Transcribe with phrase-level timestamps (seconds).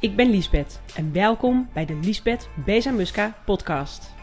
[0.00, 4.14] Ik ben Liesbeth en welkom bij de Liesbeth Bezamuska podcast.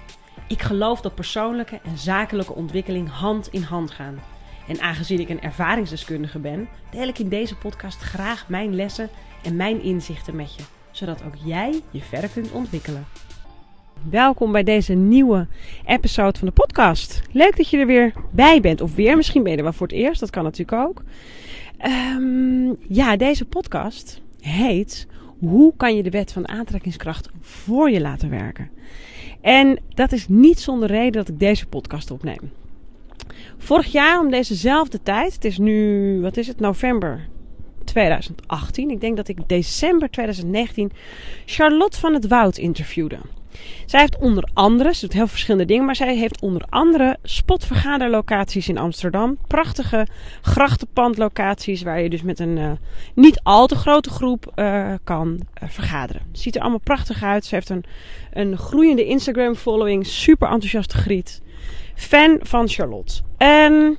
[0.47, 4.19] Ik geloof dat persoonlijke en zakelijke ontwikkeling hand in hand gaan.
[4.67, 9.09] En aangezien ik een ervaringsdeskundige ben, deel ik in deze podcast graag mijn lessen
[9.43, 13.05] en mijn inzichten met je, zodat ook jij je verder kunt ontwikkelen.
[14.09, 15.47] Welkom bij deze nieuwe
[15.85, 17.21] episode van de podcast.
[17.31, 19.87] Leuk dat je er weer bij bent, of weer, misschien ben je er wel voor
[19.87, 21.03] het eerst, dat kan natuurlijk ook.
[21.77, 25.07] Ehm, ja, deze podcast heet
[25.39, 28.69] Hoe kan je de wet van aantrekkingskracht voor je laten werken?
[29.41, 32.51] En dat is niet zonder reden dat ik deze podcast opneem.
[33.57, 37.27] Vorig jaar om dezezelfde tijd, het is nu, wat is het, november
[37.83, 38.89] 2018.
[38.89, 40.91] Ik denk dat ik december 2019
[41.45, 43.17] Charlotte van het Woud interviewde.
[43.85, 48.69] Zij heeft onder andere, ze doet heel verschillende dingen, maar zij heeft onder andere spotvergaderlocaties
[48.69, 49.37] in Amsterdam.
[49.47, 50.07] Prachtige
[50.41, 52.71] grachtenpandlocaties waar je dus met een uh,
[53.13, 56.21] niet al te grote groep uh, kan uh, vergaderen.
[56.31, 57.45] Ziet er allemaal prachtig uit.
[57.45, 57.83] Ze heeft een,
[58.33, 61.41] een groeiende Instagram following, super enthousiaste griet.
[61.95, 63.21] Fan van Charlotte.
[63.37, 63.97] En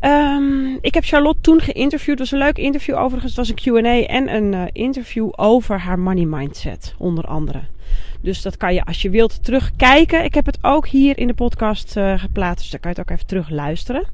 [0.00, 2.18] Um, ik heb Charlotte toen geïnterviewd.
[2.18, 3.36] Het was een leuk interview overigens.
[3.36, 7.60] Het was een Q&A en een interview over haar money mindset, onder andere.
[8.22, 10.24] Dus dat kan je als je wilt terugkijken.
[10.24, 13.10] Ik heb het ook hier in de podcast uh, geplaatst, dus daar kan je het
[13.10, 14.06] ook even terug luisteren.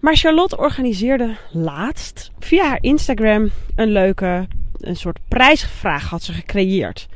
[0.00, 4.46] Maar Charlotte organiseerde laatst via haar Instagram een leuke,
[4.78, 7.08] een soort prijsvraag had ze gecreëerd.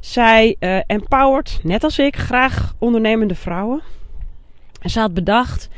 [0.00, 3.82] Zij uh, empowert, net als ik, graag ondernemende vrouwen.
[4.80, 5.68] En ze had bedacht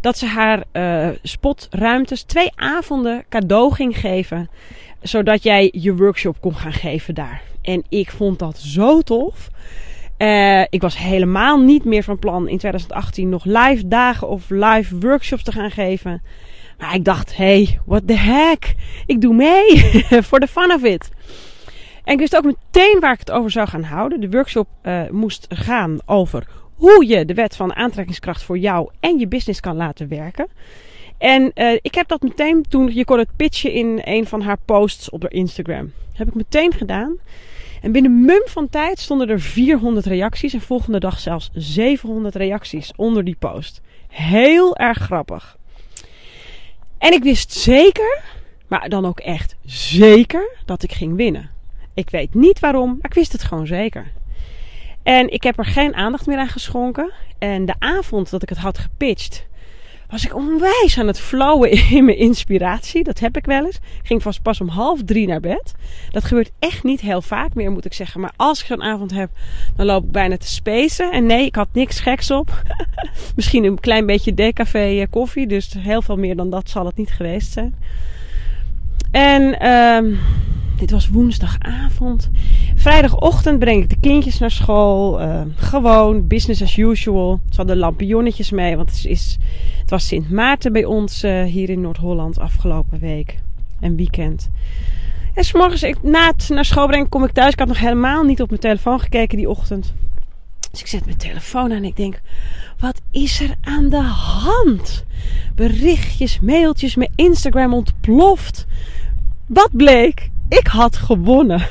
[0.00, 4.50] dat ze haar uh, spotruimtes twee avonden cadeau ging geven.
[5.02, 7.42] Zodat jij je workshop kon gaan geven daar.
[7.64, 9.50] En ik vond dat zo tof.
[10.18, 14.98] Uh, ik was helemaal niet meer van plan in 2018 nog live dagen of live
[14.98, 16.22] workshops te gaan geven.
[16.78, 18.74] Maar ik dacht, hey, what the heck?
[19.06, 19.78] Ik doe mee.
[20.28, 21.10] For the fun of it.
[22.04, 24.20] En ik wist ook meteen waar ik het over zou gaan houden.
[24.20, 29.18] De workshop uh, moest gaan over hoe je de wet van aantrekkingskracht voor jou en
[29.18, 30.46] je business kan laten werken.
[31.18, 34.58] En uh, ik heb dat meteen toen, je kon het pitchen in een van haar
[34.64, 35.92] posts op haar Instagram.
[36.12, 37.16] Heb ik meteen gedaan.
[37.84, 42.92] En binnen mum van tijd stonden er 400 reacties en volgende dag zelfs 700 reacties
[42.96, 43.80] onder die post.
[44.08, 45.58] Heel erg grappig.
[46.98, 48.22] En ik wist zeker,
[48.66, 51.50] maar dan ook echt zeker, dat ik ging winnen.
[51.94, 54.12] Ik weet niet waarom, maar ik wist het gewoon zeker.
[55.02, 57.12] En ik heb er geen aandacht meer aan geschonken.
[57.38, 59.46] En de avond dat ik het had gepitcht,
[60.08, 63.04] was ik onwijs aan het flowen in mijn inspiratie.
[63.04, 63.78] Dat heb ik wel eens.
[64.02, 65.74] Ging vast pas om half drie naar bed.
[66.10, 68.20] Dat gebeurt echt niet heel vaak meer, moet ik zeggen.
[68.20, 69.30] Maar als ik zo'n avond heb,
[69.76, 71.12] dan loop ik bijna te spacen.
[71.12, 72.62] En nee, ik had niks geks op.
[73.36, 75.46] Misschien een klein beetje decafé koffie.
[75.46, 77.74] Dus heel veel meer dan dat zal het niet geweest zijn.
[79.10, 80.18] En um,
[80.76, 82.30] dit was woensdagavond.
[82.74, 85.20] Vrijdagochtend breng ik de kindjes naar school.
[85.20, 87.40] Uh, gewoon business as usual.
[87.50, 89.38] Ze hadden lampionnetjes mee, want het, is,
[89.80, 93.38] het was Sint Maarten bij ons uh, hier in Noord-Holland afgelopen week.
[93.80, 94.50] En weekend.
[95.34, 97.52] En s'morgens, ik, na het naar school brengen, kom ik thuis.
[97.52, 99.94] Ik had nog helemaal niet op mijn telefoon gekeken die ochtend.
[100.70, 102.20] Dus ik zet mijn telefoon aan en ik denk:
[102.78, 105.04] wat is er aan de hand?
[105.54, 108.66] Berichtjes, mailtjes, mijn Instagram ontploft.
[109.46, 110.30] Wat bleek?
[110.48, 111.62] Ik had gewonnen.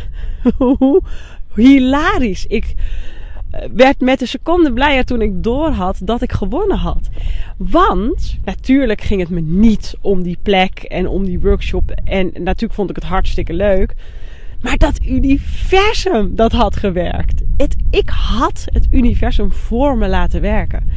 [1.56, 2.46] Hilarisch.
[2.46, 2.76] Ik
[3.74, 7.10] werd met een seconde blijer toen ik doorhad dat ik gewonnen had.
[7.58, 11.92] Want natuurlijk ging het me niet om die plek en om die workshop.
[12.04, 13.96] En natuurlijk vond ik het hartstikke leuk.
[14.62, 17.42] Maar dat universum, dat had gewerkt.
[17.58, 20.90] Het, ik had het universum voor me laten werken.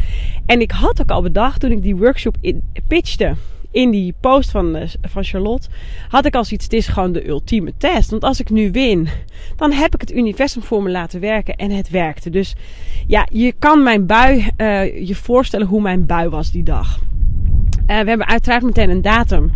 [0.47, 3.35] En ik had ook al bedacht toen ik die workshop in, pitchte
[3.77, 5.69] in die post van, van Charlotte
[6.09, 8.11] had ik als iets, het is gewoon de ultieme test.
[8.11, 9.09] Want als ik nu win,
[9.57, 12.31] dan heb ik het universum voor me laten werken en het werkte.
[12.31, 12.55] Dus
[13.07, 16.99] ja, je kan mijn bui uh, je voorstellen hoe mijn bui was die dag.
[16.99, 19.53] Uh, we hebben uiteraard meteen een datum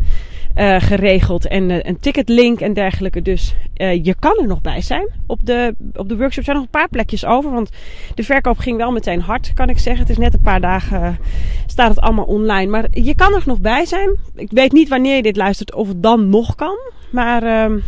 [0.56, 3.22] uh, geregeld en uh, een ticketlink en dergelijke.
[3.22, 5.09] Dus uh, je kan er nog bij zijn.
[5.27, 7.50] Op de, op de workshop zijn nog een paar plekjes over.
[7.50, 7.70] Want
[8.14, 10.02] de verkoop ging wel meteen hard, kan ik zeggen.
[10.02, 11.19] Het is net een paar dagen
[11.67, 12.70] staat het allemaal online.
[12.70, 14.17] Maar je kan er nog bij zijn.
[14.35, 16.79] Ik weet niet wanneer je dit luistert of het dan nog kan.
[17.11, 17.79] Maar ehm,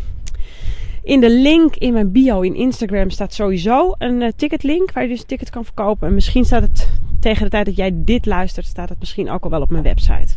[1.02, 4.92] in de link in mijn bio in Instagram staat sowieso een ticketlink.
[4.92, 6.08] Waar je dus een ticket kan verkopen.
[6.08, 6.88] En misschien staat het
[7.22, 9.82] tegen de tijd dat jij dit luistert, staat het misschien ook al wel op mijn
[9.82, 10.34] website.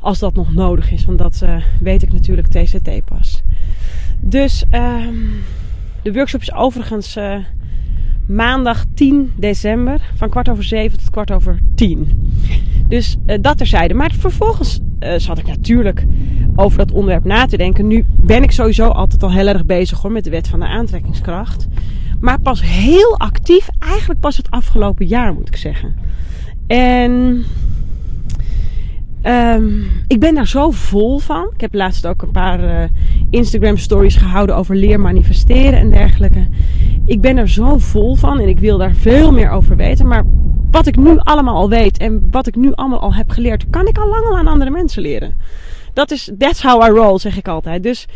[0.00, 3.42] Als dat nog nodig is, want dat uh, weet ik natuurlijk TCT pas.
[4.20, 5.08] Dus uh,
[6.02, 7.36] de workshop is overigens uh,
[8.26, 12.32] maandag 10 december van kwart over zeven tot kwart over tien.
[12.88, 13.94] Dus uh, dat terzijde.
[13.94, 14.80] Maar vervolgens
[15.16, 16.04] zat ik natuurlijk
[16.56, 17.86] over dat onderwerp na te denken.
[17.86, 20.66] Nu ben ik sowieso altijd al heel erg bezig hoor, met de wet van de
[20.66, 21.68] aantrekkingskracht.
[22.20, 25.94] Maar pas heel actief, eigenlijk pas het afgelopen jaar moet ik zeggen.
[26.66, 27.44] En
[29.26, 31.50] um, ik ben daar zo vol van.
[31.54, 32.88] Ik heb laatst ook een paar uh,
[33.30, 36.46] Instagram stories gehouden over leer manifesteren en dergelijke.
[37.06, 40.06] Ik ben er zo vol van en ik wil daar veel meer over weten.
[40.06, 40.24] Maar
[40.70, 43.86] wat ik nu allemaal al weet en wat ik nu allemaal al heb geleerd, kan
[43.86, 45.34] ik al lang al aan andere mensen leren.
[45.92, 47.82] Dat is, that's how I roll, zeg ik altijd.
[47.82, 48.06] Dus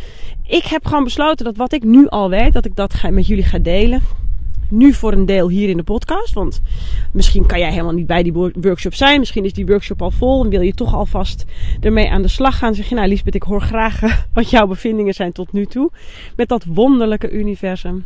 [0.47, 3.45] ik heb gewoon besloten dat wat ik nu al weet, dat ik dat met jullie
[3.45, 4.01] ga delen.
[4.71, 6.35] Nu voor een deel hier in de podcast.
[6.35, 6.61] Want
[7.13, 9.19] misschien kan jij helemaal niet bij die workshop zijn.
[9.19, 11.45] Misschien is die workshop al vol en wil je toch alvast
[11.81, 12.75] ermee aan de slag gaan.
[12.75, 14.01] Zeg je, nou Lisbeth, ik hoor graag
[14.35, 15.91] wat jouw bevindingen zijn tot nu toe.
[16.37, 18.05] Met dat wonderlijke universum.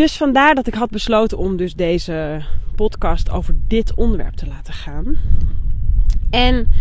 [0.00, 2.42] Dus vandaar dat ik had besloten om dus deze
[2.74, 5.16] podcast over dit onderwerp te laten gaan.
[6.30, 6.72] En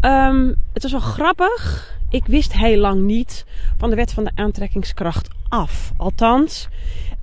[0.00, 1.92] um, het was wel grappig.
[2.10, 3.44] Ik wist heel lang niet
[3.76, 5.92] van de wet van de aantrekkingskracht af.
[5.96, 6.68] Althans,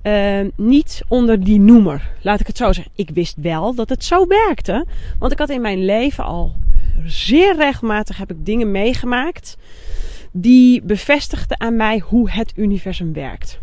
[0.04, 2.12] uh, niet onder die noemer.
[2.22, 2.94] Laat ik het zo zeggen.
[2.96, 4.86] Ik wist wel dat het zo werkte.
[5.20, 6.56] Want ik had in mijn leven al
[7.06, 9.58] zeer regelmatig heb ik dingen meegemaakt
[10.32, 13.60] die bevestigden aan mij hoe het universum werkt.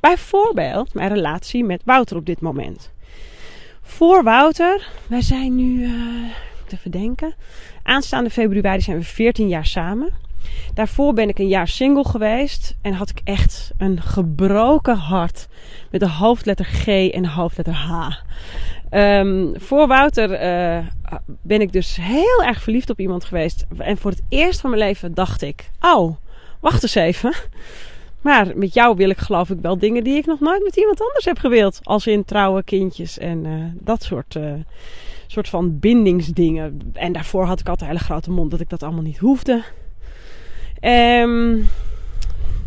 [0.00, 2.90] Bijvoorbeeld mijn relatie met Wouter op dit moment.
[3.82, 6.30] Voor Wouter, wij zijn nu, uh,
[6.66, 7.34] te verdenken,
[7.82, 10.12] aanstaande februari zijn we 14 jaar samen.
[10.74, 15.48] Daarvoor ben ik een jaar single geweest en had ik echt een gebroken hart
[15.90, 18.08] met de hoofdletter G en de hoofdletter H.
[18.90, 20.86] Um, voor Wouter uh,
[21.42, 23.66] ben ik dus heel erg verliefd op iemand geweest.
[23.78, 26.16] En voor het eerst van mijn leven dacht ik: Oh,
[26.60, 27.34] wacht eens even.
[28.20, 31.00] Maar met jou wil ik geloof ik wel dingen die ik nog nooit met iemand
[31.00, 31.80] anders heb gewild.
[31.82, 34.52] Als in trouwe kindjes en uh, dat soort, uh,
[35.26, 36.80] soort van bindingsdingen.
[36.92, 39.62] En daarvoor had ik altijd een hele grote mond dat ik dat allemaal niet hoefde.
[40.80, 41.68] Um,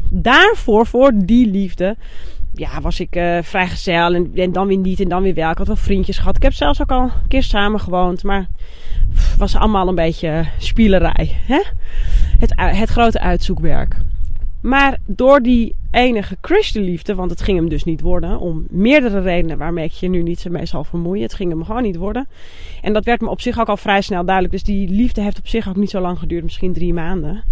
[0.09, 1.95] daarvoor, voor die liefde,
[2.53, 5.51] ja, was ik uh, vrijgezel en, dan weer niet en dan weer wel.
[5.51, 6.35] Ik had wel vriendjes gehad.
[6.35, 8.47] Ik heb zelfs ook al een keer samen gewoond, maar
[9.13, 11.37] het was allemaal een beetje spielerij.
[11.47, 11.61] Hè?
[12.39, 13.95] Het, het grote uitzoekwerk.
[14.63, 19.57] Maar door die enige Christenliefde, want het ging hem dus niet worden, om meerdere redenen
[19.57, 21.23] waarmee ik je nu niet zo mee zal vermoeien.
[21.23, 22.27] Het ging hem gewoon niet worden.
[22.81, 24.53] En dat werd me op zich ook al vrij snel duidelijk.
[24.53, 27.43] Dus die liefde heeft op zich ook niet zo lang geduurd, misschien drie maanden.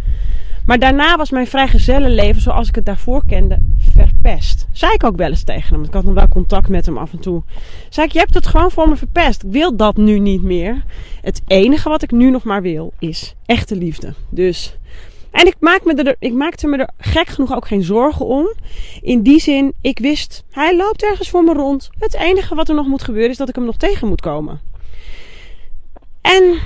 [0.65, 4.67] Maar daarna was mijn vrijgezellenleven zoals ik het daarvoor kende verpest.
[4.71, 5.83] Zei ik ook wel eens tegen hem.
[5.83, 7.43] Ik had nog wel contact met hem af en toe.
[7.89, 9.43] Zei ik, je hebt het gewoon voor me verpest.
[9.43, 10.83] Ik wil dat nu niet meer.
[11.21, 14.13] Het enige wat ik nu nog maar wil is echte liefde.
[14.29, 14.75] Dus...
[15.31, 18.54] En ik, maak me er, ik maakte me er gek genoeg ook geen zorgen om.
[19.01, 21.89] In die zin, ik wist, hij loopt ergens voor me rond.
[22.00, 24.60] Het enige wat er nog moet gebeuren is dat ik hem nog tegen moet komen.
[26.22, 26.60] En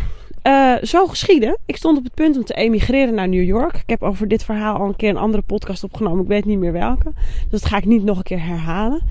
[0.48, 1.58] uh, zo geschieden.
[1.66, 3.76] Ik stond op het punt om te emigreren naar New York.
[3.76, 6.22] Ik heb over dit verhaal al een keer een andere podcast opgenomen.
[6.22, 7.12] Ik weet niet meer welke.
[7.50, 9.02] Dus dat ga ik niet nog een keer herhalen.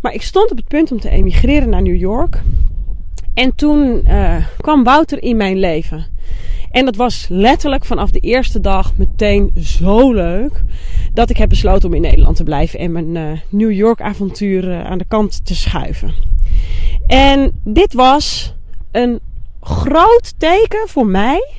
[0.00, 2.42] Maar ik stond op het punt om te emigreren naar New York.
[3.34, 6.06] En toen uh, kwam Wouter in mijn leven.
[6.70, 10.62] En dat was letterlijk vanaf de eerste dag meteen zo leuk.
[11.12, 14.84] Dat ik heb besloten om in Nederland te blijven en mijn uh, New York avontuur
[14.84, 16.14] aan de kant te schuiven.
[17.06, 18.54] En dit was
[18.92, 19.20] een
[19.60, 21.50] groot teken voor mij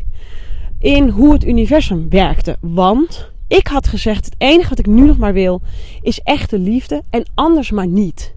[0.79, 2.57] in hoe het universum werkte.
[2.61, 5.61] Want ik had gezegd: het enige wat ik nu nog maar wil
[6.01, 8.35] is echte liefde en anders maar niet.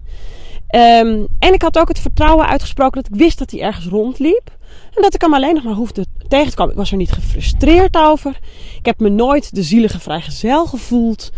[0.75, 4.51] Um, en ik had ook het vertrouwen uitgesproken dat ik wist dat hij ergens rondliep.
[4.95, 6.71] En dat ik hem alleen nog maar hoefde tegen te komen.
[6.71, 8.39] Ik was er niet gefrustreerd over.
[8.77, 11.31] Ik heb me nooit de zielige vrijgezel gevoeld.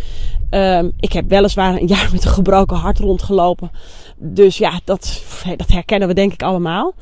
[0.50, 3.72] Um, ik heb weliswaar een jaar met een gebroken hart rondgelopen.
[4.18, 5.24] Dus ja, dat,
[5.58, 6.94] dat herkennen we denk ik allemaal.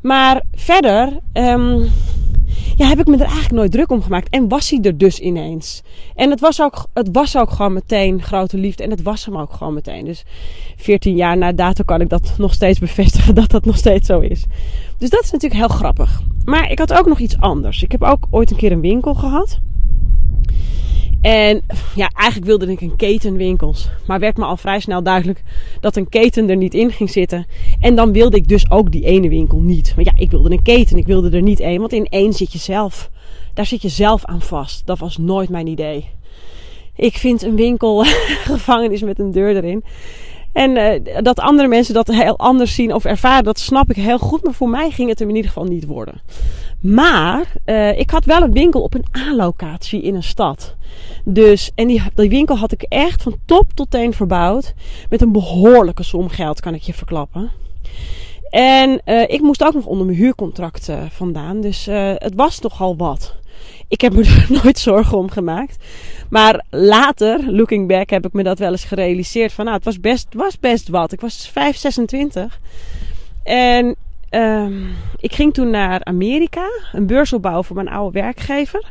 [0.00, 1.90] Maar verder um,
[2.78, 4.28] ja, heb ik me er eigenlijk nooit druk om gemaakt.
[4.28, 5.82] En was hij er dus ineens.
[6.14, 8.82] En het was, ook, het was ook gewoon meteen grote liefde.
[8.82, 10.04] En het was hem ook gewoon meteen.
[10.04, 10.24] Dus
[10.76, 14.20] 14 jaar na dato kan ik dat nog steeds bevestigen dat dat nog steeds zo
[14.20, 14.44] is.
[14.98, 16.22] Dus dat is natuurlijk heel grappig.
[16.44, 17.82] Maar ik had ook nog iets anders.
[17.82, 19.60] Ik heb ook ooit een keer een winkel gehad.
[21.20, 21.62] En
[21.94, 23.88] ja, eigenlijk wilde ik een keten winkels.
[24.06, 25.42] Maar werd me al vrij snel duidelijk
[25.80, 27.46] dat een keten er niet in ging zitten.
[27.80, 29.92] En dan wilde ik dus ook die ene winkel niet.
[29.96, 30.96] Maar ja, ik wilde een keten.
[30.96, 31.80] Ik wilde er niet één.
[31.80, 33.10] Want in één zit je zelf.
[33.54, 34.86] Daar zit je zelf aan vast.
[34.86, 36.08] Dat was nooit mijn idee.
[36.96, 38.04] Ik vind een winkel
[38.52, 39.84] gevangenis met een deur erin.
[40.52, 44.18] En uh, dat andere mensen dat heel anders zien of ervaren, dat snap ik heel
[44.18, 44.44] goed.
[44.44, 46.20] Maar voor mij ging het er in ieder geval niet worden.
[46.80, 50.74] Maar uh, ik had wel een winkel op een A-locatie in een stad.
[51.24, 54.74] Dus, en die, die winkel had ik echt van top tot teen verbouwd.
[55.08, 57.50] Met een behoorlijke som geld, kan ik je verklappen.
[58.50, 61.60] En uh, ik moest ook nog onder mijn huurcontract vandaan.
[61.60, 63.34] Dus het was nogal wat.
[63.88, 65.84] ik heb me er nooit zorgen om gemaakt.
[66.30, 69.52] Maar later, looking back, heb ik me dat wel eens gerealiseerd.
[69.52, 71.12] Van nou, het was best, was best wat.
[71.12, 72.60] Ik was 5, 26.
[73.42, 73.96] En
[74.30, 76.68] um, ik ging toen naar Amerika.
[76.92, 78.90] Een beurs opbouwen voor mijn oude werkgever.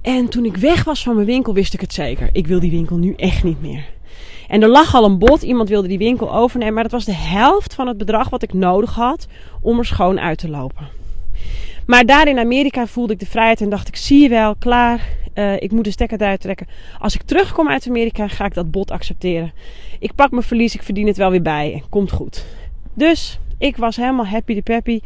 [0.00, 2.28] En toen ik weg was van mijn winkel, wist ik het zeker.
[2.32, 3.84] Ik wil die winkel nu echt niet meer.
[4.48, 5.42] En er lag al een bod.
[5.42, 6.74] Iemand wilde die winkel overnemen.
[6.74, 9.26] Maar dat was de helft van het bedrag wat ik nodig had
[9.60, 10.88] om er schoon uit te lopen.
[11.86, 15.08] Maar daar in Amerika voelde ik de vrijheid en dacht ik, zie je wel, klaar.
[15.34, 16.66] Uh, ik moet de stekker eruit trekken.
[16.98, 19.52] Als ik terugkom uit Amerika, ga ik dat bod accepteren.
[19.98, 21.72] Ik pak mijn verlies, ik verdien het wel weer bij.
[21.72, 22.44] En komt goed.
[22.94, 25.00] Dus ik was helemaal happy de peppy.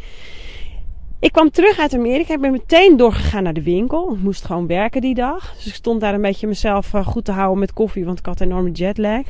[1.21, 2.35] Ik kwam terug uit Amerika.
[2.35, 4.13] Ik ben meteen doorgegaan naar de winkel.
[4.15, 5.55] Ik moest gewoon werken die dag.
[5.55, 8.27] Dus ik stond daar een beetje mezelf eh, goed te houden met koffie, want ik
[8.27, 9.23] had een enorme jetlag.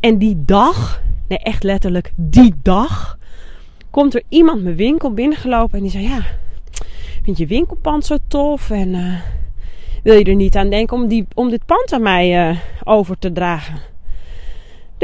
[0.00, 3.18] En die dag, nee echt letterlijk die dag,
[3.90, 6.22] komt er iemand mijn winkel binnengelopen en die zei: Ja,
[7.22, 8.70] vind je winkelpand zo tof?
[8.70, 9.20] En uh,
[10.02, 13.18] wil je er niet aan denken om, die, om dit pand aan mij uh, over
[13.18, 13.93] te dragen?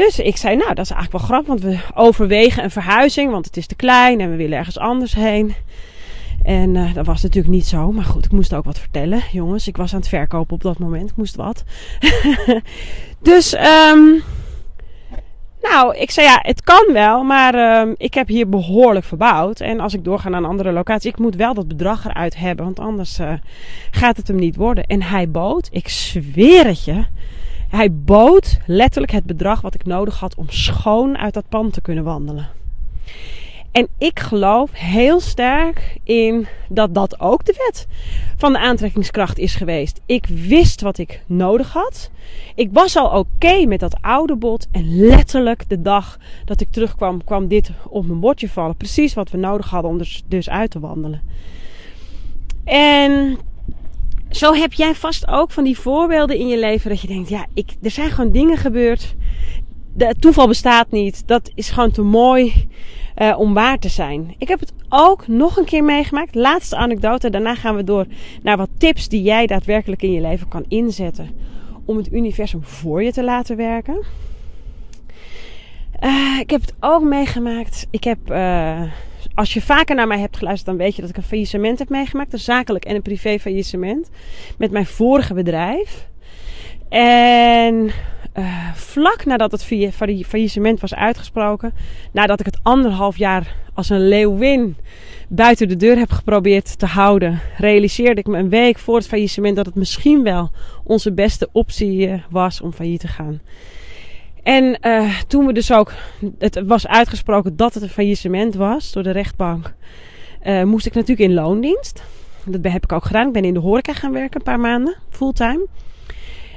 [0.05, 3.45] Dus ik zei: Nou, dat is eigenlijk wel grappig, want we overwegen een verhuizing, want
[3.45, 5.53] het is te klein en we willen ergens anders heen.
[6.43, 7.91] En uh, dat was natuurlijk niet zo.
[7.91, 9.21] Maar goed, ik moest ook wat vertellen.
[9.31, 11.09] Jongens, ik was aan het verkopen op dat moment.
[11.09, 11.63] Ik moest wat.
[13.31, 14.23] dus um,
[15.61, 19.59] nou, ik zei ja, het kan wel, maar uh, ik heb hier behoorlijk verbouwd.
[19.59, 22.65] En als ik doorga naar een andere locatie, ik moet wel dat bedrag eruit hebben,
[22.65, 23.33] want anders uh,
[23.91, 24.85] gaat het hem niet worden.
[24.85, 27.05] En hij bood, ik zweer het je,
[27.71, 31.81] hij bood letterlijk het bedrag wat ik nodig had om schoon uit dat pand te
[31.81, 32.49] kunnen wandelen.
[33.71, 37.87] En ik geloof heel sterk in dat dat ook de wet
[38.37, 40.01] van de aantrekkingskracht is geweest.
[40.05, 42.11] Ik wist wat ik nodig had.
[42.55, 44.67] Ik was al oké met dat oude bod.
[44.71, 48.75] En letterlijk de dag dat ik terugkwam, kwam dit op mijn bordje vallen.
[48.75, 51.21] Precies wat we nodig hadden om dus, dus uit te wandelen.
[52.63, 53.37] En
[54.31, 57.45] zo heb jij vast ook van die voorbeelden in je leven dat je denkt: ja,
[57.53, 59.15] ik, er zijn gewoon dingen gebeurd.
[59.93, 61.27] De toeval bestaat niet.
[61.27, 62.67] Dat is gewoon te mooi
[63.17, 64.35] uh, om waar te zijn.
[64.37, 66.35] Ik heb het ook nog een keer meegemaakt.
[66.35, 67.29] Laatste anekdote.
[67.29, 68.05] Daarna gaan we door
[68.43, 71.29] naar wat tips die jij daadwerkelijk in je leven kan inzetten.
[71.85, 74.03] Om het universum voor je te laten werken.
[76.03, 77.87] Uh, ik heb het ook meegemaakt.
[77.89, 78.81] Ik heb, uh,
[79.41, 81.89] als je vaker naar mij hebt geluisterd, dan weet je dat ik een faillissement heb
[81.89, 82.33] meegemaakt.
[82.33, 84.09] Een zakelijk en een privé faillissement.
[84.57, 86.07] Met mijn vorige bedrijf.
[86.89, 87.91] En
[88.37, 89.63] uh, vlak nadat het
[90.25, 91.73] faillissement was uitgesproken,
[92.11, 94.75] nadat ik het anderhalf jaar als een leeuwin
[95.27, 99.55] buiten de deur heb geprobeerd te houden, realiseerde ik me een week voor het faillissement
[99.55, 100.51] dat het misschien wel
[100.83, 103.41] onze beste optie uh, was om failliet te gaan.
[104.43, 105.93] En uh, toen we dus ook,
[106.37, 109.73] het was uitgesproken dat het een faillissement was door de rechtbank,
[110.65, 112.03] moest ik natuurlijk in loondienst.
[112.45, 113.27] Dat heb ik ook gedaan.
[113.27, 115.67] Ik ben in de horeca gaan werken een paar maanden, fulltime.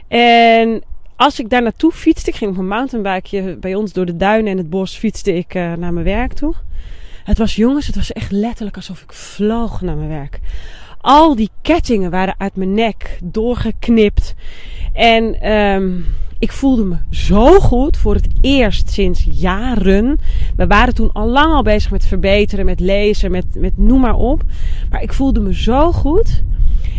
[0.09, 0.83] En
[1.17, 4.53] als ik daar naartoe fietste, ik ging op een mountainbikeje bij ons door de duinen
[4.53, 6.55] en het bos, fietste ik uh, naar mijn werk toe.
[7.25, 10.41] Het was jongens, het was echt letterlijk alsof ik vloog naar mijn werk.
[11.01, 14.35] Al die kettingen waren uit mijn nek doorgeknipt.
[14.95, 16.05] En um,
[16.39, 20.19] ik voelde me zo goed voor het eerst sinds jaren.
[20.57, 24.17] We waren toen al lang al bezig met verbeteren, met lezen, met, met noem maar
[24.17, 24.43] op.
[24.91, 26.43] Maar ik voelde me zo goed.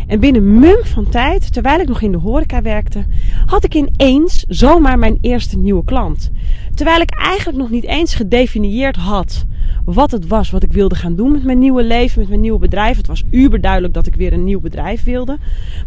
[0.07, 3.05] En binnen mum van tijd, terwijl ik nog in de horeca werkte,
[3.45, 6.31] had ik ineens zomaar mijn eerste nieuwe klant.
[6.73, 9.45] Terwijl ik eigenlijk nog niet eens gedefinieerd had
[9.85, 12.59] wat het was wat ik wilde gaan doen met mijn nieuwe leven, met mijn nieuwe
[12.59, 12.97] bedrijf.
[12.97, 15.37] Het was uberduidelijk dat ik weer een nieuw bedrijf wilde.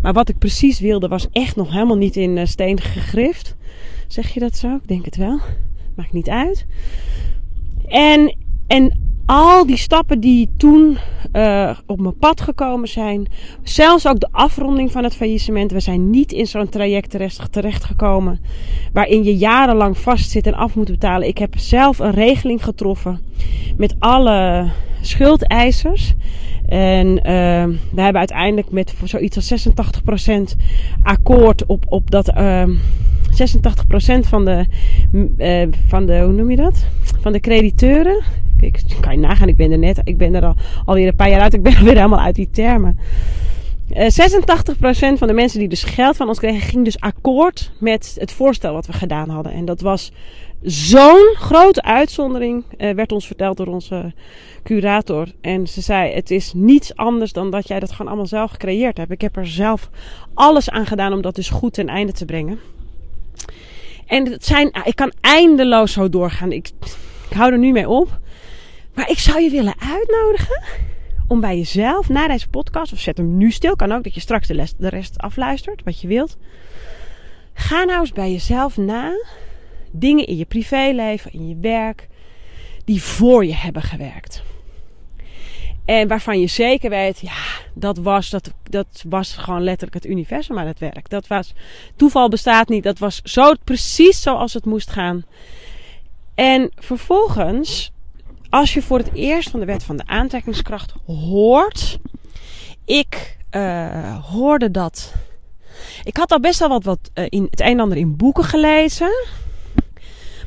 [0.02, 3.57] Maar wat ik precies wilde was echt nog helemaal niet in eh, steen gegrift.
[4.07, 4.75] Zeg je dat zo?
[4.75, 5.38] Ik denk het wel.
[5.95, 6.67] Maakt niet uit.
[7.87, 8.37] En,
[8.67, 8.93] en
[9.28, 10.99] al die stappen die toen
[11.32, 13.26] uh, op mijn pad gekomen zijn.
[13.62, 15.73] Zelfs ook de afronding van het faillissement.
[15.73, 18.40] We zijn niet in zo'n traject terecht, terechtgekomen.
[18.92, 21.28] Waarin je jarenlang vastzit en af moet betalen.
[21.28, 23.20] Ik heb zelf een regeling getroffen.
[23.76, 24.68] Met alle
[25.00, 26.14] schuldeisers.
[26.66, 27.23] En uh,
[27.92, 30.61] we hebben uiteindelijk met zoiets als 86%
[31.02, 32.28] akkoord op, op dat.
[32.28, 32.68] Uh, 86%
[34.20, 34.66] van de,
[35.38, 36.87] uh, van de, hoe noem je dat?
[37.20, 38.23] Van de crediteuren
[38.62, 41.31] ik kan je nagaan, ik ben er net, ik ben er al, alweer een paar
[41.31, 42.99] jaar uit, ik ben alweer helemaal uit die termen.
[43.91, 44.31] Uh, eh,
[45.15, 48.33] 86% van de mensen die dus geld van ons kregen, ging dus akkoord met het
[48.33, 49.53] voorstel wat we gedaan hadden.
[49.53, 50.12] En dat was
[50.62, 54.12] zo'n grote uitzondering, uh, werd ons verteld door onze
[54.62, 55.27] curator.
[55.41, 58.97] En ze zei: Het is niets anders dan dat jij dat gewoon allemaal zelf gecreëerd
[58.97, 59.11] hebt.
[59.11, 59.91] Ik heb er zelf
[60.35, 62.59] alles aan gedaan om dat dus goed ten einde te brengen.
[64.07, 66.53] En het zijn, ik kan eindeloos zo doorgaan.
[66.53, 66.71] Ik,
[67.31, 68.19] ik hou er nu mee op.
[68.99, 70.62] Maar ik zou je willen uitnodigen
[71.26, 74.21] om bij jezelf na deze podcast, of zet hem nu stil, kan ook dat je
[74.21, 76.37] straks de, de rest afluistert, wat je wilt.
[77.52, 79.12] Ga nou eens bij jezelf na
[79.90, 82.09] dingen in je privéleven, in je werk,
[82.85, 84.43] die voor je hebben gewerkt.
[85.85, 87.43] En waarvan je zeker weet, ja,
[87.75, 91.09] dat was, dat, dat was gewoon letterlijk het universum aan het werk.
[91.09, 91.55] Dat was,
[91.97, 95.25] toeval bestaat niet, dat was zo precies zoals het moest gaan.
[96.35, 97.93] En vervolgens,
[98.50, 101.99] als je voor het eerst van de wet van de aantrekkingskracht hoort,
[102.85, 105.14] ik uh, hoorde dat.
[106.02, 108.45] Ik had al best wel wat, wat uh, in het een en ander in boeken
[108.45, 109.11] gelezen.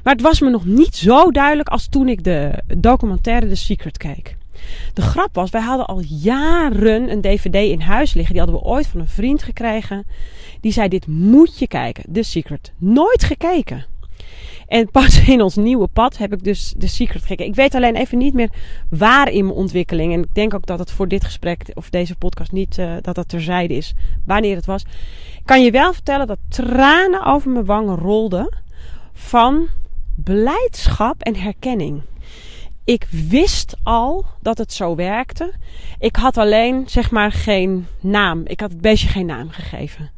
[0.03, 3.98] Maar het was me nog niet zo duidelijk als toen ik de documentaire The Secret
[3.98, 4.38] keek.
[4.93, 8.34] De grap was, wij hadden al jaren een DVD in huis liggen.
[8.34, 10.05] Die hadden we ooit van een vriend gekregen.
[10.62, 12.13] Die zei: Dit moet je kijken.
[12.13, 12.72] The Secret.
[12.77, 13.86] Nooit gekeken.
[14.72, 17.46] En pas in ons nieuwe pad heb ik dus The Secret gekeken.
[17.46, 18.50] Ik weet alleen even niet meer
[18.90, 20.13] waar in mijn ontwikkeling.
[20.13, 23.16] En ik denk ook dat het voor dit gesprek of deze podcast niet uh, dat
[23.16, 23.94] dat terzijde is.
[24.25, 24.86] Wanneer het was.
[25.46, 28.58] Kan je wel vertellen dat tranen over mijn wangen rolden.
[29.13, 29.68] Van
[30.16, 32.01] blijdschap en herkenning.
[32.84, 35.54] Ik wist al dat het zo werkte.
[36.00, 38.42] Ik had alleen, zeg maar, geen naam.
[38.46, 40.12] Ik had het beestje geen naam gegeven.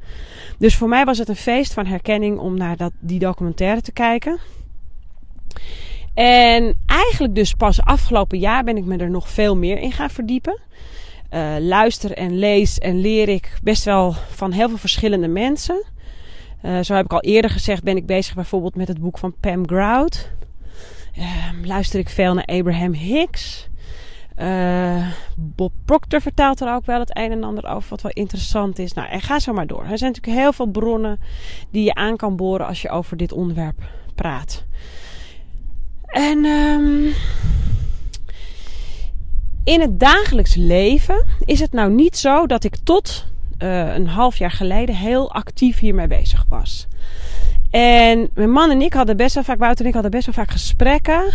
[0.58, 3.92] Dus voor mij was het een feest van herkenning om naar dat, die documentaire te
[3.92, 4.40] kijken.
[6.14, 10.10] En eigenlijk dus pas afgelopen jaar ben ik me er nog veel meer in gaan
[10.10, 10.60] verdiepen.
[11.34, 15.84] Uh, luister en lees en leer ik best wel van heel veel verschillende mensen.
[16.66, 19.36] Uh, zo heb ik al eerder gezegd, ben ik bezig bijvoorbeeld met het boek van
[19.40, 20.32] Pam Grout.
[21.18, 21.26] Uh,
[21.64, 23.70] luister ik veel naar Abraham Hicks.
[24.38, 28.80] Uh, Bob Proctor vertelt er ook wel het een en ander over wat wel interessant
[28.80, 28.94] is.
[28.94, 29.86] Nou, en ga zo maar door.
[29.86, 31.20] Er zijn natuurlijk heel veel bronnen
[31.72, 33.82] die je aan kan boren als je over dit onderwerp
[34.16, 34.66] praat.
[36.06, 37.14] En um,
[39.64, 43.26] in het dagelijks leven is het nou niet zo dat ik tot
[43.60, 46.88] uh, een half jaar geleden heel actief hiermee bezig was.
[47.72, 50.36] En mijn man en ik hadden best wel vaak, Wouter en ik hadden best wel
[50.36, 51.34] vaak gesprekken.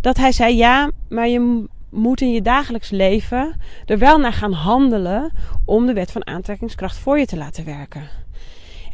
[0.00, 1.64] Dat hij zei: Ja, maar je
[1.96, 5.32] moet in je dagelijks leven er wel naar gaan handelen
[5.64, 8.08] om de wet van aantrekkingskracht voor je te laten werken.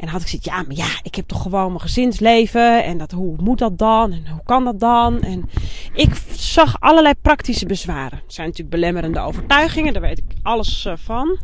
[0.03, 2.85] En had ik zoiets, ja, maar ja, ik heb toch gewoon mijn gezinsleven.
[2.85, 4.13] En dat, hoe moet dat dan?
[4.13, 5.21] En hoe kan dat dan?
[5.21, 5.51] En
[5.93, 8.19] ik zag allerlei praktische bezwaren.
[8.23, 11.39] Het zijn natuurlijk belemmerende overtuigingen, daar weet ik alles uh, van.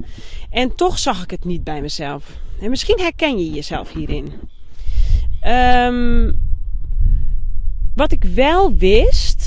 [0.51, 2.25] En toch zag ik het niet bij mezelf.
[2.61, 4.33] En misschien herken je jezelf hierin.
[5.47, 6.37] Um,
[7.95, 9.38] wat ik wel wist.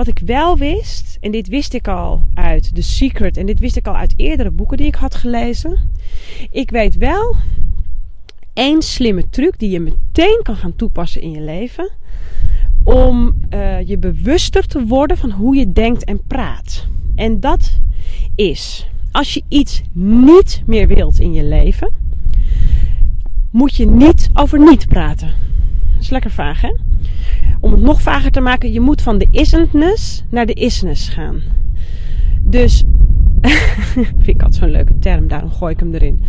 [0.00, 3.76] Wat ik wel wist, en dit wist ik al uit The Secret en dit wist
[3.76, 5.90] ik al uit eerdere boeken die ik had gelezen.
[6.50, 7.36] Ik weet wel
[8.52, 11.90] één slimme truc die je meteen kan gaan toepassen in je leven.
[12.84, 16.86] Om uh, je bewuster te worden van hoe je denkt en praat.
[17.14, 17.80] En dat
[18.34, 21.92] is, als je iets niet meer wilt in je leven,
[23.50, 25.28] moet je niet over niet praten.
[25.92, 26.89] Dat is lekker vaag, hè?
[27.60, 31.40] Om het nog vager te maken, je moet van de isn'tness naar de isness gaan.
[32.42, 32.84] Dus,
[34.18, 36.20] vind ik altijd zo'n leuke term, daarom gooi ik hem erin.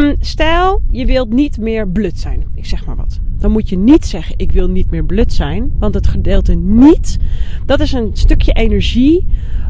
[0.00, 2.44] Um, stel, je wilt niet meer blut zijn.
[2.54, 3.20] Ik zeg maar wat.
[3.38, 5.72] Dan moet je niet zeggen, ik wil niet meer blut zijn.
[5.78, 7.18] Want het gedeelte niet,
[7.66, 9.26] dat is een stukje energie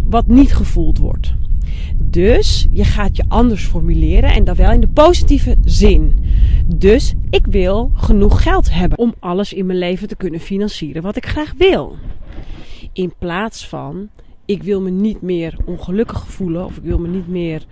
[0.09, 1.35] wat niet gevoeld wordt.
[1.99, 6.15] Dus je gaat je anders formuleren en dan wel in de positieve zin.
[6.77, 11.17] Dus ik wil genoeg geld hebben om alles in mijn leven te kunnen financieren wat
[11.17, 11.97] ik graag wil.
[12.93, 14.09] In plaats van
[14.45, 17.65] ik wil me niet meer ongelukkig voelen of ik wil me niet meer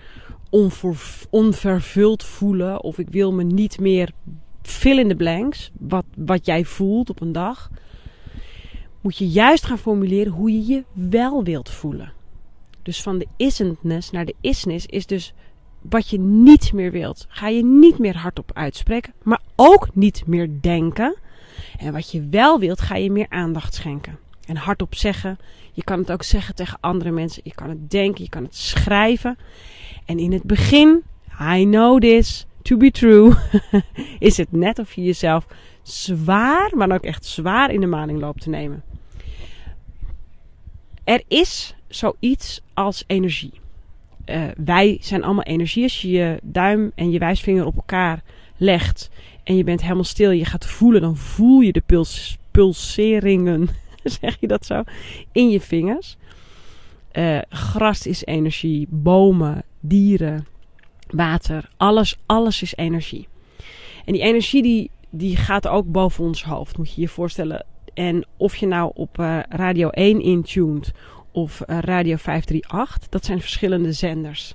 [1.31, 4.11] onvervuld voelen of ik wil me niet meer
[4.63, 7.71] fill in the blanks wat, wat jij voelt op een dag.
[9.01, 12.13] Moet je juist gaan formuleren hoe je je wel wilt voelen.
[12.85, 15.35] Dus van de isn'tness naar de isness is dus
[15.81, 17.27] wat je niet meer wilt.
[17.29, 21.17] Ga je niet meer hardop uitspreken, maar ook niet meer denken.
[21.79, 24.19] En wat je wel wilt, ga je meer aandacht schenken.
[24.47, 25.39] En hardop zeggen.
[25.73, 27.43] Je kan het ook zeggen tegen andere mensen.
[27.45, 29.39] Je kan het denken, je kan het schrijven.
[30.05, 31.03] En in het begin,
[31.41, 33.35] I know this to be true,
[34.19, 35.47] is het net of je jezelf
[35.83, 38.83] zwaar, maar ook echt zwaar in de maling loopt te nemen.
[41.05, 43.53] Er is zoiets als energie.
[44.27, 45.83] Uh, wij zijn allemaal energie.
[45.83, 48.23] Als je je duim en je wijsvinger op elkaar
[48.57, 49.11] legt
[49.45, 53.69] en je bent helemaal stil je gaat voelen, dan voel je de puls, pulseringen,
[54.21, 54.83] zeg je dat zo,
[55.33, 56.17] in je vingers.
[57.13, 60.47] Uh, gras is energie, bomen, dieren,
[61.11, 63.29] water, alles, alles is energie.
[64.05, 67.65] En die energie die, die gaat ook boven ons hoofd, moet je je voorstellen.
[67.95, 70.93] En of je nou op uh, Radio 1 intuned
[71.35, 73.09] of uh, Radio 538.
[73.09, 74.55] Dat zijn verschillende zenders.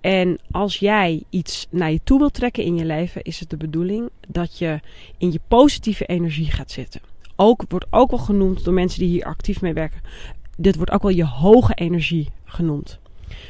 [0.00, 3.56] En als jij iets naar je toe wilt trekken in je leven, is het de
[3.56, 4.80] bedoeling dat je
[5.18, 7.00] in je positieve energie gaat zitten.
[7.36, 10.00] Ook wordt ook wel genoemd door mensen die hier actief mee werken.
[10.56, 12.98] Dit wordt ook wel je hoge energie genoemd.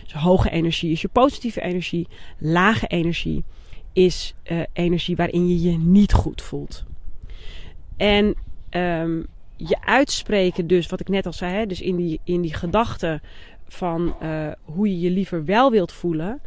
[0.03, 2.09] Dus hoge energie is je positieve energie.
[2.39, 3.45] Lage energie
[3.93, 6.85] is uh, energie waarin je je niet goed voelt.
[7.97, 8.35] En
[8.71, 9.27] um,
[9.69, 13.21] je uitspreken, dus wat ik net al zei, hè, dus in die, in die gedachte
[13.69, 16.41] van uh, hoe je je liever wel wilt voelen.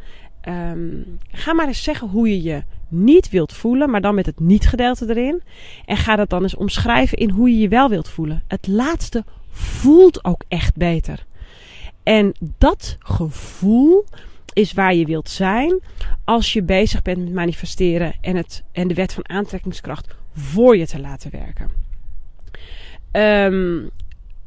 [0.48, 4.40] Um, ga maar eens zeggen hoe je je niet wilt voelen, maar dan met het
[4.40, 5.42] niet-gedeelte erin.
[5.84, 8.42] En ga dat dan eens omschrijven in hoe je je wel wilt voelen.
[8.48, 11.26] Het laatste voelt ook echt beter.
[12.02, 14.04] En dat gevoel
[14.52, 15.80] is waar je wilt zijn
[16.24, 20.86] als je bezig bent met manifesteren en, het, en de wet van aantrekkingskracht voor je
[20.86, 21.85] te laten werken.
[23.12, 23.90] Um,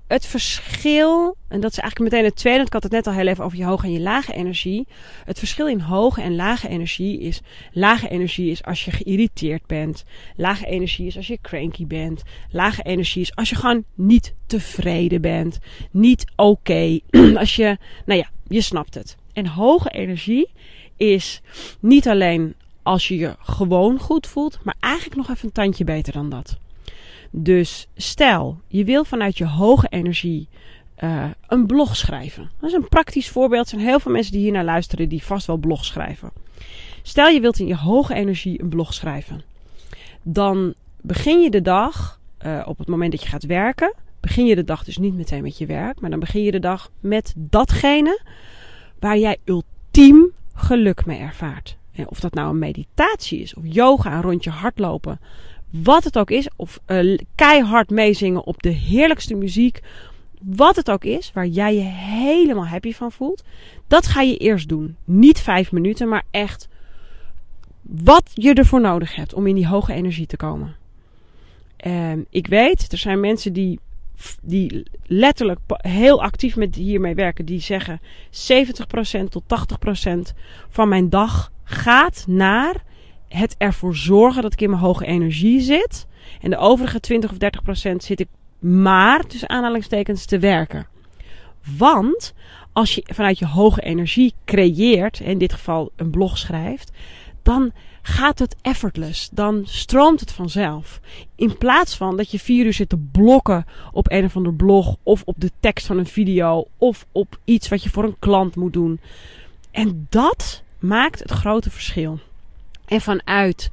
[0.09, 3.27] het verschil, en dat is eigenlijk meteen het tweede, ik had het net al heel
[3.27, 4.87] even over je hoge en je lage energie.
[5.25, 7.41] Het verschil in hoge en lage energie is,
[7.71, 10.03] lage energie is als je geïrriteerd bent.
[10.35, 12.23] Lage energie is als je cranky bent.
[12.51, 15.59] Lage energie is als je gewoon niet tevreden bent.
[15.91, 16.99] Niet oké.
[17.35, 19.17] Als je, nou ja, je snapt het.
[19.33, 20.49] En hoge energie
[20.97, 21.41] is
[21.79, 26.13] niet alleen als je je gewoon goed voelt, maar eigenlijk nog even een tandje beter
[26.13, 26.57] dan dat.
[27.31, 30.47] Dus stel, je wil vanuit je hoge energie
[30.99, 32.49] uh, een blog schrijven.
[32.59, 33.63] Dat is een praktisch voorbeeld.
[33.63, 36.31] Er zijn heel veel mensen die hier naar luisteren die vast wel blog schrijven.
[37.01, 39.43] Stel je wilt in je hoge energie een blog schrijven.
[40.21, 43.93] Dan begin je de dag uh, op het moment dat je gaat werken.
[44.19, 46.59] Begin je de dag dus niet meteen met je werk, maar dan begin je de
[46.59, 48.21] dag met datgene
[48.99, 51.77] waar jij ultiem geluk mee ervaart.
[51.91, 55.19] En of dat nou een meditatie is, of yoga, een rondje hardlopen,
[55.69, 59.81] wat het ook is, of uh, keihard meezingen op de heerlijkste muziek,
[60.41, 63.43] wat het ook is, waar jij je helemaal happy van voelt,
[63.87, 64.95] dat ga je eerst doen.
[65.05, 66.67] Niet vijf minuten, maar echt
[67.81, 70.75] wat je ervoor nodig hebt om in die hoge energie te komen.
[71.85, 73.79] Um, ik weet, er zijn mensen die,
[74.41, 78.01] die letterlijk heel actief met hiermee werken, die zeggen
[79.21, 79.43] 70% tot
[80.33, 80.35] 80%
[80.69, 82.83] van mijn dag gaat naar
[83.29, 86.07] het ervoor zorgen dat ik in mijn hoge energie zit.
[86.41, 88.27] En de overige 20 of 30 procent zit ik
[88.59, 90.87] maar tussen aanhalingstekens te werken.
[91.77, 92.33] Want
[92.73, 96.91] als je vanuit je hoge energie creëert, in dit geval een blog schrijft,
[97.43, 99.29] dan gaat het effortless.
[99.29, 100.99] Dan stroomt het vanzelf.
[101.35, 104.95] In plaats van dat je vier uur zit te blokken op een of ander blog,
[105.03, 108.55] of op de tekst van een video, of op iets wat je voor een klant
[108.55, 108.99] moet doen.
[109.71, 112.19] En dat maakt het grote verschil.
[112.89, 113.69] En vanuit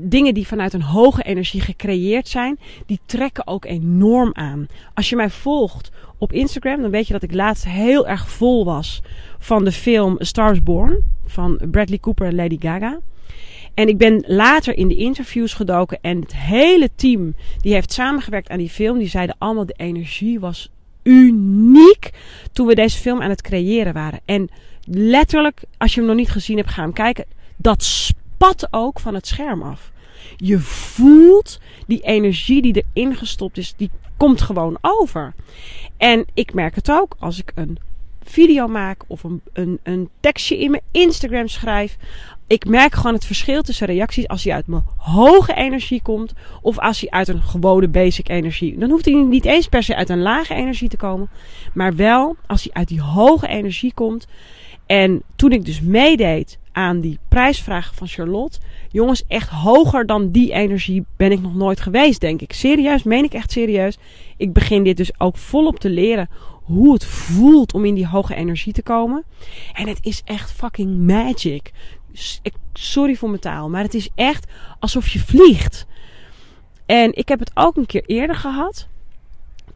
[0.00, 4.66] dingen die vanuit een hoge energie gecreëerd zijn, die trekken ook enorm aan.
[4.94, 8.64] Als je mij volgt op Instagram, dan weet je dat ik laatst heel erg vol
[8.64, 9.02] was
[9.38, 12.98] van de film Stars Born van Bradley Cooper en Lady Gaga.
[13.74, 18.48] En ik ben later in de interviews gedoken en het hele team die heeft samengewerkt
[18.48, 20.70] aan die film, die zeiden allemaal de energie was
[21.02, 22.10] uniek
[22.52, 24.20] toen we deze film aan het creëren waren.
[24.24, 24.48] En
[24.84, 27.24] letterlijk, als je hem nog niet gezien hebt, ga hem kijken.
[27.56, 27.82] Dat
[28.36, 29.92] spat ook van het scherm af.
[30.36, 35.34] Je voelt die energie die erin gestopt is, die komt gewoon over.
[35.96, 37.78] En ik merk het ook als ik een
[38.22, 41.96] video maak of een, een, een tekstje in mijn Instagram schrijf.
[42.46, 46.78] Ik merk gewoon het verschil tussen reacties als hij uit mijn hoge energie komt of
[46.78, 48.78] als hij uit een gewone basic energie.
[48.78, 51.28] Dan hoeft hij niet eens per se uit een lage energie te komen,
[51.74, 54.26] maar wel als hij uit die hoge energie komt.
[54.86, 58.58] En toen ik dus meedeed aan die prijsvraag van Charlotte.
[58.90, 62.52] Jongens, echt hoger dan die energie ben ik nog nooit geweest, denk ik.
[62.52, 63.98] Serieus, meen ik echt serieus.
[64.36, 66.28] Ik begin dit dus ook volop te leren
[66.62, 69.24] hoe het voelt om in die hoge energie te komen.
[69.72, 71.72] En het is echt fucking magic.
[72.72, 74.46] Sorry voor mijn taal, maar het is echt
[74.78, 75.86] alsof je vliegt.
[76.86, 78.88] En ik heb het ook een keer eerder gehad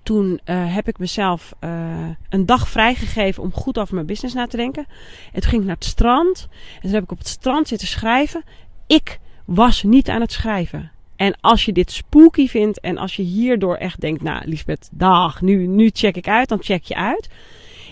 [0.02, 4.46] toen uh, heb ik mezelf uh, een dag vrijgegeven om goed over mijn business na
[4.46, 4.86] te denken.
[5.32, 6.48] En toen ging ik naar het strand.
[6.74, 8.44] En toen heb ik op het strand zitten schrijven.
[8.86, 10.90] Ik was niet aan het schrijven.
[11.16, 15.40] En als je dit spooky vindt en als je hierdoor echt denkt, nou Lisbeth, dag,
[15.40, 17.28] nu, nu check ik uit, dan check je uit.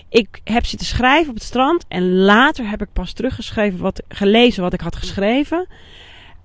[0.09, 4.63] Ik heb zitten schrijven op het strand en later heb ik pas teruggeschreven, wat, gelezen
[4.63, 5.67] wat ik had geschreven.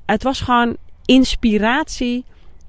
[0.06, 2.24] Het was gewoon inspiratie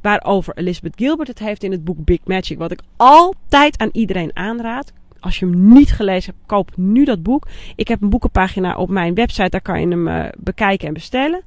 [0.06, 2.58] waarover Elizabeth Gilbert het heeft in het boek Big Magic.
[2.58, 4.94] Wat ik altijd aan iedereen aanraad.
[5.20, 7.48] Als je hem niet gelezen hebt, koop nu dat boek.
[7.76, 11.42] Ik heb een boekenpagina op mijn website, daar kan je hem uh, bekijken en bestellen.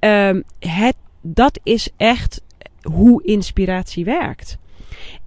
[0.00, 2.42] Um, het, dat is echt
[2.82, 4.58] hoe inspiratie werkt.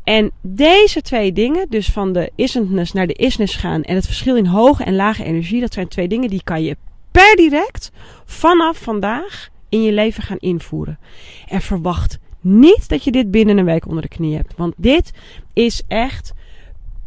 [0.04, 4.36] En deze twee dingen, dus van de isness naar de isness gaan en het verschil
[4.36, 6.78] in hoge en lage energie, dat zijn twee dingen die kan je
[7.12, 7.92] per direct
[8.26, 11.00] vanaf vandaag in je leven gaan invoeren.
[11.48, 14.54] En verwacht niet dat je dit binnen een week onder de knie hebt.
[14.56, 15.14] Want dit
[15.54, 16.34] is echt.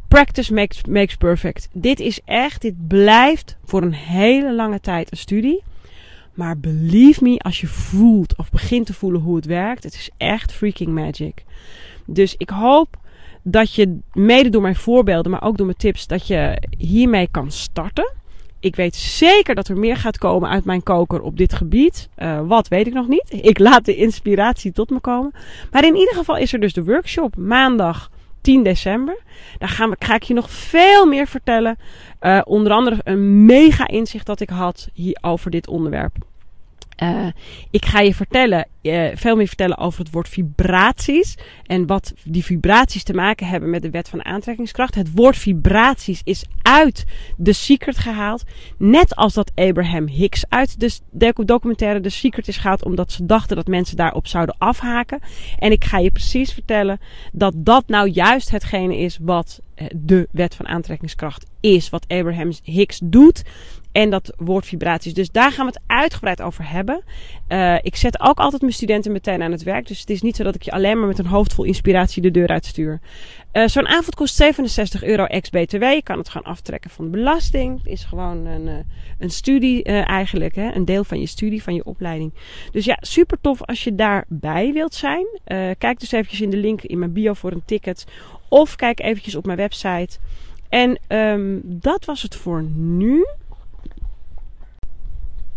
[0.08, 1.68] Practice makes, makes perfect.
[1.72, 5.62] Dit is echt, dit blijft voor een hele lange tijd een studie.
[6.34, 10.10] Maar believe me, als je voelt of begint te voelen hoe het werkt, het is
[10.16, 11.44] echt freaking magic.
[12.06, 12.96] Dus ik hoop
[13.42, 17.50] dat je mede door mijn voorbeelden, maar ook door mijn tips, dat je hiermee kan
[17.50, 18.12] starten.
[18.60, 22.08] Ik weet zeker dat er meer gaat komen uit mijn koker op dit gebied.
[22.18, 23.26] Uh, wat weet ik nog niet.
[23.28, 25.32] Ik laat de inspiratie tot me komen.
[25.70, 29.18] Maar in ieder geval is er dus de workshop maandag 10 december.
[29.58, 31.78] Daar gaan we, ga ik je nog veel meer vertellen.
[32.20, 36.16] Uh, onder andere een mega inzicht dat ik had hier over dit onderwerp.
[37.02, 37.26] Uh,
[37.70, 41.36] ik ga je vertellen, uh, veel meer vertellen over het woord vibraties.
[41.66, 44.94] En wat die vibraties te maken hebben met de wet van aantrekkingskracht.
[44.94, 47.04] Het woord vibraties is uit
[47.42, 48.44] The Secret gehaald.
[48.78, 52.84] Net als dat Abraham Hicks uit de documentaire The Secret is gehaald.
[52.84, 55.20] Omdat ze dachten dat mensen daarop zouden afhaken.
[55.58, 57.00] En ik ga je precies vertellen
[57.32, 61.90] dat dat nou juist hetgene is wat eh, de wet van aantrekkingskracht is.
[61.90, 63.42] Wat Abraham Hicks doet.
[63.92, 65.14] En dat woord vibraties.
[65.14, 67.02] Dus daar gaan we het uitgebreid over hebben.
[67.48, 69.86] Uh, ik zet ook altijd mijn studenten meteen aan het werk.
[69.86, 72.22] Dus het is niet zo dat ik je alleen maar met een hoofd vol inspiratie
[72.22, 73.00] de deur uitstuur.
[73.52, 75.82] Uh, Zo'n avond kost 67 euro ex-BTW.
[75.82, 77.78] Je kan het gewoon aftrekken van de belasting.
[77.78, 78.84] Het is gewoon een,
[79.18, 80.54] een studie eigenlijk.
[80.54, 80.74] Hè?
[80.74, 82.34] Een deel van je studie, van je opleiding.
[82.70, 85.26] Dus ja, super tof als je daarbij wilt zijn.
[85.78, 88.06] kijk dus eventjes in de link in mijn bio voor een ticket.
[88.50, 90.18] Of kijk eventjes op mijn website.
[90.68, 93.26] En um, dat was het voor nu.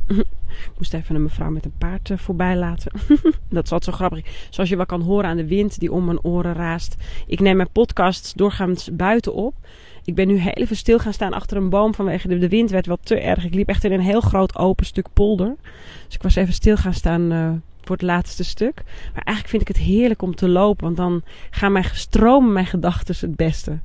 [0.63, 2.91] Ik moest even een mevrouw met een paard uh, voorbij laten.
[3.49, 4.47] dat is altijd zo grappig.
[4.49, 6.95] Zoals je wel kan horen aan de wind die om mijn oren raast.
[7.27, 9.56] Ik neem mijn podcast doorgaans buiten op.
[10.05, 12.85] Ik ben nu heel even stil gaan staan achter een boom vanwege de, wind werd
[12.85, 13.45] wel te erg.
[13.45, 15.55] Ik liep echt in een heel groot open stuk polder.
[16.05, 17.49] Dus ik was even stil gaan staan uh,
[17.81, 18.83] voor het laatste stuk.
[19.13, 20.83] Maar eigenlijk vind ik het heerlijk om te lopen.
[20.83, 23.79] Want dan gaan mijn stromen mijn gedachten het beste.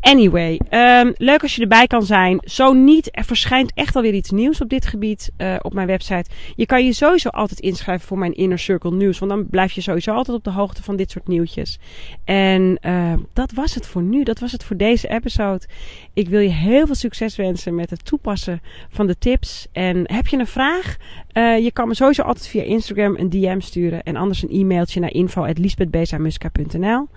[0.00, 2.38] Anyway, um, leuk als je erbij kan zijn.
[2.44, 6.30] Zo niet, er verschijnt echt alweer iets nieuws op dit gebied uh, op mijn website.
[6.56, 9.18] Je kan je sowieso altijd inschrijven voor mijn Inner Circle nieuws.
[9.18, 11.78] Want dan blijf je sowieso altijd op de hoogte van dit soort nieuwtjes.
[12.24, 14.22] En uh, dat was het voor nu.
[14.22, 15.66] Dat was het voor deze episode.
[16.14, 19.66] Ik wil je heel veel succes wensen met het toepassen van de tips.
[19.72, 20.96] En heb je een vraag?
[21.32, 24.02] Uh, je kan me sowieso altijd via Instagram een DM sturen.
[24.02, 27.08] En anders een e-mailtje naar info.lisbethbezamuska.nl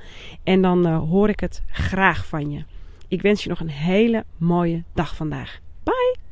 [0.43, 1.61] En dan hoor ik het
[2.25, 2.63] van je.
[3.07, 5.59] Ik wens je nog een hele mooie dag vandaag.
[5.83, 6.28] Bye!